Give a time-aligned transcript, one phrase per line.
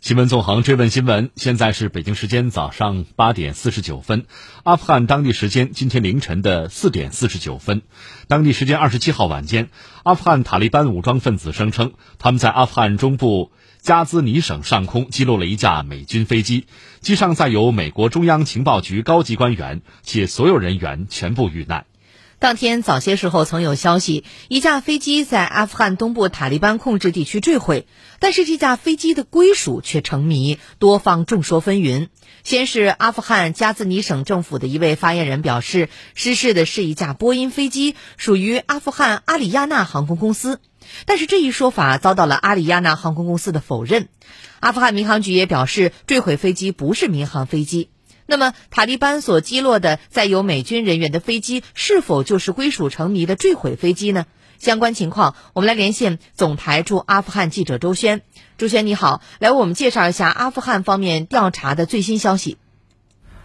[0.00, 4.26] 新闻纵横追问新闻，现在是北京时间早上八点四十九分，
[4.62, 7.82] 阿富汗当地时间今天凌晨的四点四十九分，
[8.28, 9.70] 当地时间二十七号晚间，
[10.04, 13.50] 阿富汗塔利班武装分子声称，他们在阿富汗中部
[13.80, 16.66] 加兹尼省上空击落了一架美军飞机，
[17.00, 21.86] 机上载有美国中央情报局高级官员，且所有人员全部遇难。
[22.40, 27.88] 当天早些时候，曾有消息，一架飞机在阿富汗东部塔利班控制地区坠毁，
[28.20, 32.06] 但是这架飞机的归属却成谜，多方众说纷纭。
[32.44, 40.60] 先是阿富汗加兹尼省政府的一位发言人表示，失事的是一架波音飞机，属于阿富汗阿里亚纳航空公司，
[41.06, 44.06] 但是这一说法遭到了阿里亚纳航空公司的否认。
[44.60, 47.90] 阿富汗民航局也表示，坠毁飞机不是民航飞机。
[48.30, 54.26] 那么，塔利班所击落的载有美军人员的飞机，是否就是归属成谜的坠毁飞机呢？
[54.58, 58.20] 相关情况，我们来连线总台驻阿富汗记者周轩。
[58.58, 62.58] 周轩，你好，来为我们介绍一下阿富汗方面调查的最新消息。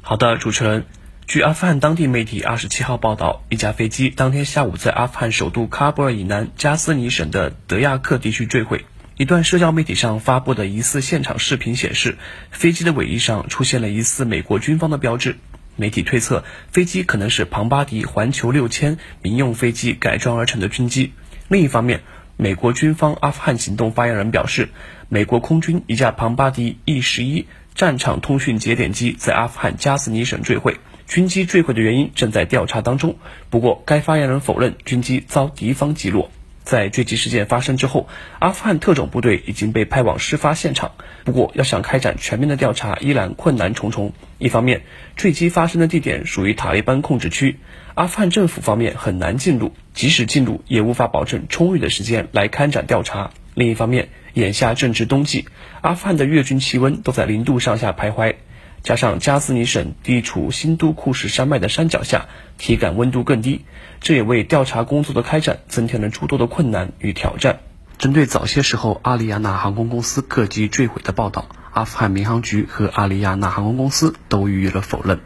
[0.00, 0.86] 好的，主持人，
[1.28, 8.84] 据阿富汗当地媒体二十七号报道，一架飞机当天下午在阿富汗首都喀布尔以南加斯尼省的德亚克地区坠毁。
[9.16, 12.18] 一段社交媒体上发布的疑似现场视频显示，
[12.50, 15.36] 飞机的尾翼上出现了疑似美国军方的标志。
[15.76, 21.12] 媒体推测，飞机可能是庞巴迪环球六千民用飞机改装而成的军机。
[21.46, 22.00] 另一方面，
[22.36, 24.70] 美国军方阿富汗行动发言人表示，
[25.08, 33.16] 美国空军一架庞巴迪 E 十一战场通讯节点机在阿富汗加斯尼省坠毁，军机坠毁的原因正在调查当中。
[33.48, 36.32] 不过，该发言人否认军机遭敌方击落。
[36.64, 40.92] 在坠机事件发生之后，阿富汗特种部队已经被派往事发现场。
[41.24, 44.14] 不过，要想开展全面的调查，依然困难重重。
[44.38, 44.82] 一方面，
[45.14, 47.58] 坠机发生的地点属于塔利班控制区，
[47.94, 53.30] 阿富汗政府方面很难进入，即使进入，也无法保证充裕的时间来开展调查。
[53.54, 55.46] 另一方面，眼下正值冬季，
[55.82, 58.36] 阿富汗的月均气温都在零度上下徘徊。
[58.84, 63.64] 加上加斯尼省地处新都库什山脉的山脚下，体感温度更低，
[64.00, 67.60] 这也为调查工作的开展增添了诸多的困难与挑战。
[67.96, 75.20] 针对早些时候阿里亚纳航空公司客机坠毁的报道，阿富汗民航局和阿里亚纳航空公司都予以了否认。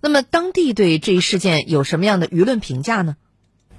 [0.00, 3.16] 那么，当地对这一事件有什么样的舆论评价呢？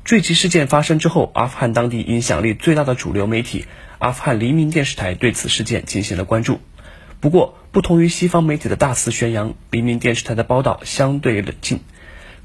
[0.06, 3.66] 坠机事件发生之后，阿富汗当地影响力最大的主流媒体
[4.00, 6.62] 阿富汗黎明电视台对此事件进行了关注。
[7.22, 11.82] 不过，不同于西方媒体的大肆宣扬，黎明电视台的报道相对冷静，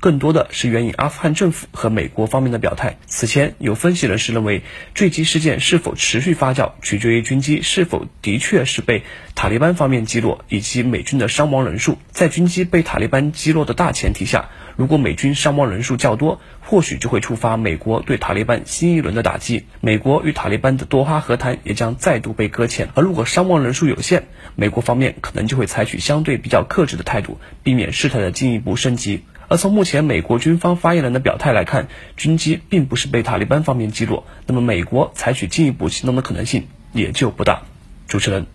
[0.00, 2.98] 更多的是援引阿富汗政府和美国方面的表态。
[3.06, 4.62] 此前，有分析人士认为，
[4.94, 9.02] 坠机事件是否持续发酵，取决于军机是否的确是被
[9.34, 11.98] 塔利班方面击落，以及美军的伤亡人数。
[12.10, 14.48] 在军机被塔利班击落的大前提下。
[14.76, 22.90] 如果美军伤亡人数较多，或许就会触发美国对塔利班新一轮的打击，美国与塔利班的多哈和谈也将再度被搁浅。
[22.94, 24.24] 而如果伤亡人数有限，
[24.54, 29.22] 美国方面可能就会采取相对比较克制的态度，避免事态的进一步升级。
[29.48, 37.62] 而从目前美国军方发言人的表态来看，军机并不是被塔利班方面击落，那么美国采取进一步行动的可能性也就不大。
[38.08, 38.46] 主持人，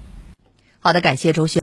[0.80, 1.60] 好的，感谢周迅。